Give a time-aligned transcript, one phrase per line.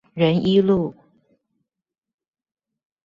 [0.15, 0.95] 仁一路